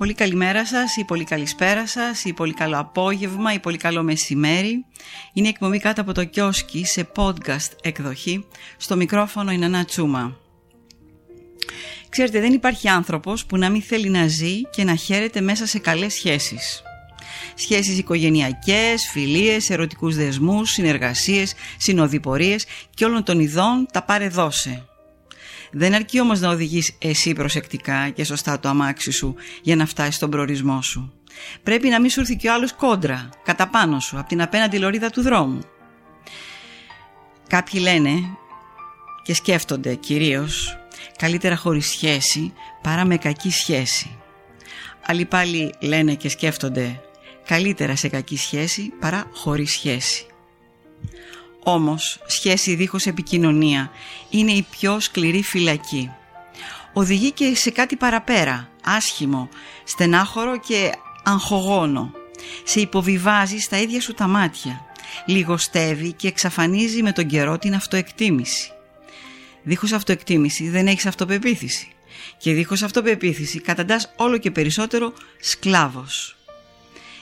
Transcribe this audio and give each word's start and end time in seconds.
Πολύ 0.00 0.14
καλημέρα 0.14 0.66
σας 0.66 0.96
ή 0.96 1.04
πολύ 1.04 1.24
καλησπέρα 1.24 1.86
σας 1.86 2.24
ή 2.24 2.32
πολύ 2.32 2.54
καλό 2.54 2.78
απόγευμα 2.78 3.52
ή 3.52 3.58
πολύ 3.58 3.76
καλό 3.76 4.02
μεσημέρι. 4.02 4.84
Είναι 5.32 5.46
η 5.46 5.50
εκπομπή 5.50 5.78
κάτω 5.78 6.00
από 6.00 6.12
το 6.12 6.24
κιόσκι 6.24 6.84
σε 6.84 7.08
podcast 7.16 7.70
εκδοχή. 7.82 8.46
Στο 8.76 8.96
μικρόφωνο 8.96 9.50
είναι 9.50 9.64
ένα 9.64 9.84
τσούμα. 9.84 10.36
Ξέρετε 12.08 12.40
δεν 12.40 12.52
υπάρχει 12.52 12.88
άνθρωπος 12.88 13.46
που 13.46 13.56
να 13.56 13.70
μην 13.70 13.82
θέλει 13.82 14.08
να 14.08 14.26
ζει 14.26 14.60
και 14.60 14.84
να 14.84 14.94
χαίρεται 14.94 15.40
μέσα 15.40 15.66
σε 15.66 15.78
καλές 15.78 16.14
σχέσεις. 16.14 16.82
Σχέσεις 17.54 17.98
οικογενειακές, 17.98 19.08
φιλίες, 19.12 19.70
ερωτικούς 19.70 20.16
δεσμούς, 20.16 20.70
συνεργασίες, 20.70 21.54
συνοδοιπορίες 21.76 22.64
και 22.94 23.04
όλων 23.04 23.24
των 23.24 23.40
ειδών 23.40 23.86
τα 23.92 24.02
πάρε 24.02 24.28
δώσε. 24.28 24.89
Δεν 25.70 25.94
αρκεί 25.94 26.20
όμως 26.20 26.40
να 26.40 26.50
οδηγείς 26.50 26.92
εσύ 26.98 27.32
προσεκτικά 27.32 28.08
και 28.08 28.24
σωστά 28.24 28.60
το 28.60 28.68
αμάξι 28.68 29.10
σου 29.10 29.34
για 29.62 29.76
να 29.76 29.86
φτάσεις 29.86 30.14
στον 30.14 30.30
προορισμό 30.30 30.82
σου. 30.82 31.12
Πρέπει 31.62 31.88
να 31.88 32.00
μην 32.00 32.10
σου 32.10 32.20
έρθει 32.20 32.36
και 32.36 32.48
ο 32.48 32.52
άλλος 32.52 32.72
κόντρα, 32.72 33.28
κατά 33.44 33.68
πάνω 33.68 34.00
σου, 34.00 34.18
από 34.18 34.28
την 34.28 34.42
απέναντι 34.42 34.78
λωρίδα 34.78 35.10
του 35.10 35.22
δρόμου. 35.22 35.60
Κάποιοι 37.48 37.80
λένε 37.82 38.10
και 39.22 39.34
σκέφτονται 39.34 39.94
κυρίως 39.94 40.78
καλύτερα 41.16 41.56
χωρίς 41.56 41.86
σχέση 41.86 42.52
παρά 42.82 43.04
με 43.04 43.16
κακή 43.16 43.50
σχέση. 43.50 44.16
Άλλοι 45.06 45.24
πάλι 45.24 45.74
λένε 45.80 46.14
και 46.14 46.28
σκέφτονται 46.28 47.00
καλύτερα 47.46 47.96
σε 47.96 48.08
κακή 48.08 48.36
σχέση 48.36 48.92
παρά 49.00 49.26
χωρίς 49.32 49.72
σχέση. 49.72 50.29
Όμως, 51.62 52.20
σχέση 52.26 52.74
δίχως 52.74 53.06
επικοινωνία 53.06 53.90
είναι 54.30 54.52
η 54.52 54.66
πιο 54.70 55.00
σκληρή 55.00 55.42
φυλακή. 55.42 56.10
Οδηγεί 56.92 57.30
και 57.30 57.54
σε 57.54 57.70
κάτι 57.70 57.96
παραπέρα, 57.96 58.68
άσχημο, 58.84 59.48
στενάχωρο 59.84 60.58
και 60.58 60.92
αγχογόνο. 61.24 62.12
Σε 62.64 62.80
υποβιβάζει 62.80 63.58
στα 63.58 63.80
ίδια 63.80 64.00
σου 64.00 64.14
τα 64.14 64.26
μάτια. 64.26 64.84
Λιγοστεύει 65.26 66.12
και 66.12 66.28
εξαφανίζει 66.28 67.02
με 67.02 67.12
τον 67.12 67.26
καιρό 67.26 67.58
την 67.58 67.74
αυτοεκτίμηση. 67.74 68.72
Δίχως 69.62 69.92
αυτοεκτίμηση 69.92 70.68
δεν 70.68 70.86
έχεις 70.86 71.06
αυτοπεποίθηση. 71.06 71.88
Και 72.36 72.52
δίχως 72.52 72.82
αυτοπεποίθηση 72.82 73.60
καταντάς 73.60 74.12
όλο 74.16 74.38
και 74.38 74.50
περισσότερο 74.50 75.12
σκλάβος. 75.40 76.36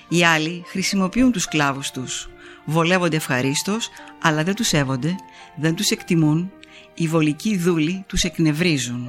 Οι 0.08 0.24
άλλοι 0.24 0.64
χρησιμοποιούν 0.66 1.32
τους 1.32 1.42
σκλάβους 1.42 1.90
τους 1.90 2.28
βολεύονται 2.68 3.16
ευχαρίστως, 3.16 3.90
αλλά 4.22 4.42
δεν 4.42 4.54
τους 4.54 4.66
σέβονται, 4.66 5.16
δεν 5.56 5.74
τους 5.74 5.90
εκτιμούν, 5.90 6.52
οι 6.94 7.06
βολικοί 7.06 7.56
δούλοι 7.56 8.04
τους 8.06 8.22
εκνευρίζουν. 8.22 9.08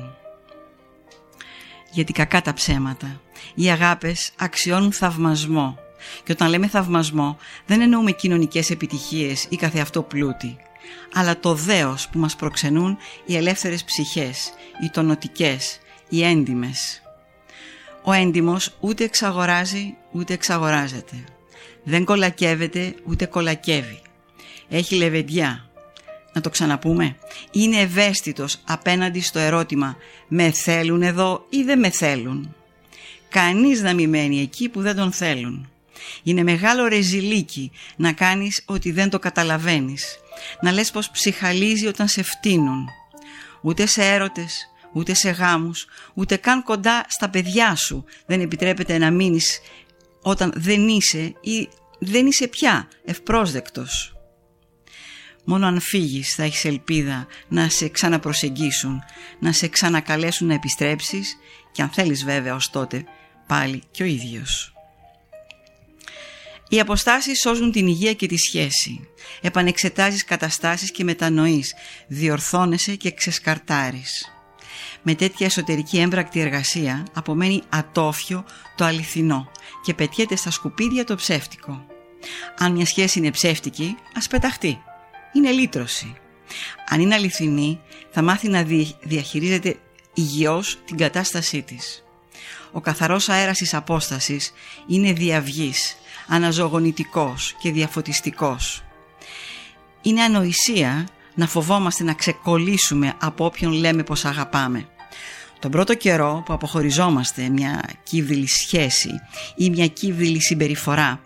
Γιατί 1.91 2.13
κακά 2.13 2.41
τα 2.41 2.53
ψέματα. 2.53 3.21
Οι 3.55 3.69
αγάπες 3.69 4.31
αξιώνουν 4.37 4.91
θαυμασμό. 4.91 5.77
Και 6.23 6.31
όταν 6.31 6.49
λέμε 6.49 6.67
θαυμασμό 6.67 7.37
δεν 7.65 7.81
εννοούμε 7.81 8.11
κοινωνικές 8.11 8.69
επιτυχίες 8.69 9.45
ή 9.49 9.55
καθεαυτό 9.55 10.01
πλούτη, 10.01 10.57
αλλά 11.13 11.39
το 11.39 11.53
δέος 11.53 12.09
που 12.09 12.19
μας 12.19 12.35
προξενούν 12.35 12.97
οι 13.25 13.35
ελεύθερες 13.35 13.83
ψυχές, 13.83 14.53
οι 14.83 14.89
τονοτικές, 14.89 15.79
οι 16.09 16.23
έντιμες. 16.23 17.01
Ο 18.03 18.11
έντιμος 18.11 18.75
ούτε 18.79 19.03
εξαγοράζει 19.03 19.95
ούτε 20.11 20.33
εξαγοράζεται. 20.33 21.23
Δεν 21.83 22.05
κολακεύεται 22.05 22.95
ούτε 23.05 23.25
κολακεύει. 23.25 24.01
Έχει 24.69 24.95
λεβεντιά. 24.95 25.69
Να 26.33 26.41
το 26.41 26.49
ξαναπούμε. 26.49 27.15
Είναι 27.51 27.77
ευαίσθητος 27.77 28.57
απέναντι 28.65 29.21
στο 29.21 29.39
ερώτημα 29.39 29.97
«Με 30.27 30.51
θέλουν 30.51 31.01
εδώ 31.01 31.45
ή 31.49 31.63
δεν 31.63 31.79
με 31.79 31.89
θέλουν». 31.89 32.55
Κανείς 33.29 33.81
να 33.81 33.93
μην 33.93 34.09
μένει 34.09 34.41
εκεί 34.41 34.69
που 34.69 34.81
δεν 34.81 34.95
τον 34.95 35.11
θέλουν. 35.11 35.69
Είναι 36.23 36.43
μεγάλο 36.43 36.87
ρεζιλίκι 36.87 37.71
να 37.95 38.11
κάνεις 38.11 38.63
ότι 38.65 38.91
δεν 38.91 39.09
το 39.09 39.19
καταλαβαίνεις. 39.19 40.19
Να 40.61 40.71
λες 40.71 40.91
πως 40.91 41.09
ψυχαλίζει 41.09 41.87
όταν 41.87 42.07
σε 42.07 42.23
φτύνουν. 42.23 42.87
Ούτε 43.61 43.85
σε 43.85 44.05
έρωτες, 44.05 44.69
ούτε 44.93 45.13
σε 45.13 45.29
γάμους, 45.29 45.87
ούτε 46.13 46.35
καν 46.35 46.63
κοντά 46.63 47.05
στα 47.07 47.29
παιδιά 47.29 47.75
σου 47.75 48.05
δεν 48.25 48.41
επιτρέπεται 48.41 48.97
να 48.97 49.11
μείνεις 49.11 49.59
όταν 50.29 50.53
δεν 50.55 50.87
είσαι 50.87 51.33
ή 51.41 51.69
δεν 51.99 52.25
είσαι 52.25 52.47
πια 52.47 52.87
ευπρόσδεκτος. 53.05 54.13
Μόνο 55.43 55.67
αν 55.67 55.79
φύγεις 55.79 56.35
θα 56.35 56.43
έχεις 56.43 56.65
ελπίδα 56.65 57.27
να 57.47 57.69
σε 57.69 57.87
ξαναπροσεγγίσουν, 57.87 59.03
να 59.39 59.51
σε 59.51 59.67
ξανακαλέσουν 59.67 60.47
να 60.47 60.53
επιστρέψεις 60.53 61.37
και 61.71 61.81
αν 61.81 61.89
θέλεις 61.89 62.23
βέβαια 62.23 62.55
ως 62.55 62.69
τότε 62.69 63.03
πάλι 63.47 63.83
και 63.91 64.03
ο 64.03 64.05
ίδιος. 64.05 64.73
Οι 66.69 66.79
αποστάσεις 66.79 67.39
σώζουν 67.39 67.71
την 67.71 67.87
υγεία 67.87 68.13
και 68.13 68.27
τη 68.27 68.37
σχέση. 68.37 69.09
Επανεξετάζεις 69.41 70.23
καταστάσεις 70.23 70.91
και 70.91 71.03
μετανοείς, 71.03 71.73
διορθώνεσαι 72.07 72.95
και 72.95 73.11
ξεσκαρτάρεις 73.11 74.38
με 75.09 75.15
τέτοια 75.15 75.45
εσωτερική 75.45 75.99
έμπρακτη 75.99 76.39
εργασία 76.39 77.05
απομένει 77.13 77.61
ατόφιο 77.69 78.45
το 78.75 78.85
αληθινό 78.85 79.51
και 79.83 79.93
πετιέται 79.93 80.35
στα 80.35 80.51
σκουπίδια 80.51 81.03
το 81.03 81.15
ψεύτικο. 81.15 81.85
Αν 82.57 82.71
μια 82.71 82.85
σχέση 82.85 83.19
είναι 83.19 83.31
ψεύτικη, 83.31 83.95
ας 84.15 84.27
πεταχτεί. 84.27 84.81
Είναι 85.33 85.51
λύτρωση. 85.51 86.15
Αν 86.89 86.99
είναι 86.99 87.15
αληθινή, 87.15 87.79
θα 88.11 88.21
μάθει 88.21 88.47
να 88.47 88.63
διαχειρίζεται 89.01 89.79
υγιώς 90.13 90.79
την 90.85 90.97
κατάστασή 90.97 91.61
της. 91.61 92.03
Ο 92.71 92.81
καθαρός 92.81 93.29
αέρας 93.29 93.57
της 93.57 93.73
απόστασης 93.73 94.53
είναι 94.87 95.13
διαυγής, 95.13 95.95
αναζωογονητικός 96.27 97.55
και 97.59 97.71
διαφωτιστικός. 97.71 98.83
Είναι 100.01 100.21
ανοησία 100.21 101.07
να 101.35 101.47
φοβόμαστε 101.47 102.03
να 102.03 102.13
ξεκολλήσουμε 102.13 103.13
από 103.19 103.45
όποιον 103.45 103.71
λέμε 103.71 104.03
πως 104.03 104.25
αγαπάμε. 104.25 104.89
Τον 105.59 105.71
πρώτο 105.71 105.95
καιρό 105.95 106.43
που 106.45 106.53
αποχωριζόμαστε 106.53 107.49
μια 107.49 107.81
κύβδηλη 108.03 108.47
σχέση 108.47 109.09
ή 109.55 109.69
μια 109.69 109.87
κύβδηλη 109.87 110.41
συμπεριφορά, 110.41 111.21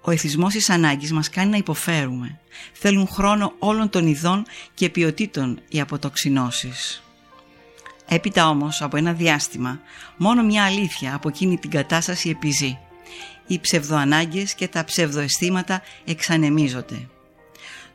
ο 0.00 0.10
εθισμός 0.10 0.52
της 0.52 0.70
ανάγκης 0.70 1.12
μας 1.12 1.28
κάνει 1.28 1.50
να 1.50 1.56
υποφέρουμε. 1.56 2.38
Θέλουν 2.72 3.08
χρόνο 3.08 3.52
όλων 3.58 3.88
των 3.88 4.06
ειδών 4.06 4.44
και 4.74 4.88
ποιοτήτων 4.88 5.60
οι 5.68 5.80
αποτοξινώσεις. 5.80 7.02
Έπειτα 8.08 8.48
όμως 8.48 8.82
από 8.82 8.96
ένα 8.96 9.12
διάστημα, 9.12 9.80
μόνο 10.16 10.42
μια 10.42 10.64
αλήθεια 10.64 11.14
από 11.14 11.28
εκείνη 11.28 11.58
την 11.58 11.70
κατάσταση 11.70 12.28
επιζεί. 12.28 12.78
Οι 13.46 13.60
ψευδοανάγκες 13.60 14.54
και 14.54 14.68
τα 14.68 14.84
ψευδοαισθήματα 14.84 15.82
εξανεμίζονται 16.04 17.08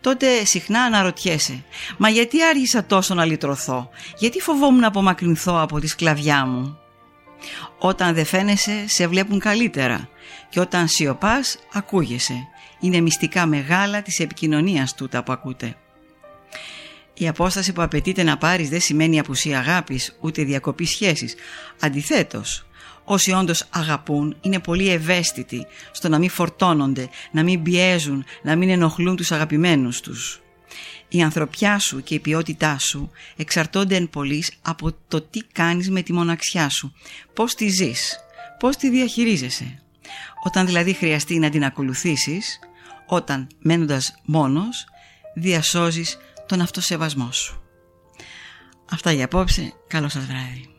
τότε 0.01 0.45
συχνά 0.45 0.81
αναρωτιέσαι 0.81 1.63
«Μα 1.97 2.09
γιατί 2.09 2.43
άργησα 2.43 2.85
τόσο 2.85 3.13
να 3.13 3.25
λυτρωθώ, 3.25 3.89
γιατί 4.17 4.41
φοβόμουν 4.41 4.79
να 4.79 4.87
απομακρυνθώ 4.87 5.61
από 5.61 5.79
τη 5.79 5.87
σκλαβιά 5.87 6.45
μου». 6.45 6.77
Όταν 7.77 8.13
δεν 8.13 8.25
φαίνεσαι 8.25 8.85
σε 8.87 9.07
βλέπουν 9.07 9.39
καλύτερα 9.39 10.09
και 10.49 10.59
όταν 10.59 10.87
σιωπάς 10.87 11.57
ακούγεσαι. 11.73 12.47
Είναι 12.79 12.99
μυστικά 12.99 13.45
μεγάλα 13.45 14.01
της 14.01 14.19
επικοινωνίας 14.19 14.95
τούτα 14.95 15.23
που 15.23 15.31
ακούτε. 15.31 15.75
Η 17.13 17.27
απόσταση 17.27 17.73
που 17.73 17.81
απαιτείται 17.81 18.23
να 18.23 18.37
πάρεις 18.37 18.69
δεν 18.69 18.79
σημαίνει 18.79 19.19
απουσία 19.19 19.59
αγάπης 19.59 20.17
ούτε 20.19 20.43
διακοπής 20.43 20.89
σχέσης. 20.89 21.35
Αντιθέτως, 21.79 22.65
Όσοι 23.11 23.31
όντως 23.31 23.65
αγαπούν 23.69 24.35
είναι 24.41 24.59
πολύ 24.59 24.89
ευαίσθητοι 24.89 25.65
στο 25.91 26.09
να 26.09 26.17
μην 26.17 26.29
φορτώνονται, 26.29 27.09
να 27.31 27.43
μην 27.43 27.63
πιέζουν, 27.63 28.25
να 28.43 28.55
μην 28.55 28.69
ενοχλούν 28.69 29.15
τους 29.15 29.31
αγαπημένους 29.31 30.01
τους. 30.01 30.41
Η 31.07 31.21
ανθρωπιά 31.21 31.79
σου 31.79 32.03
και 32.03 32.13
η 32.13 32.19
ποιότητά 32.19 32.79
σου 32.79 33.11
εξαρτώνται 33.35 33.95
εν 33.95 34.09
πολλής 34.09 34.51
από 34.61 34.91
το 35.07 35.21
τι 35.21 35.39
κάνεις 35.39 35.89
με 35.89 36.01
τη 36.01 36.13
μοναξιά 36.13 36.69
σου, 36.69 36.93
πώς 37.33 37.55
τη 37.55 37.67
ζεις, 37.67 38.19
πώς 38.59 38.75
τη 38.75 38.89
διαχειρίζεσαι. 38.89 39.81
Όταν 40.43 40.65
δηλαδή 40.65 40.93
χρειαστεί 40.93 41.39
να 41.39 41.49
την 41.49 41.63
ακολουθήσεις, 41.65 42.59
όταν 43.07 43.47
μένοντας 43.59 44.15
μόνος, 44.25 44.85
διασώζεις 45.35 46.17
τον 46.47 46.61
αυτοσεβασμό 46.61 47.31
σου. 47.31 47.63
Αυτά 48.91 49.11
για 49.11 49.25
απόψε, 49.25 49.73
καλό 49.87 50.09
σας 50.09 50.25
βράδυ. 50.25 50.78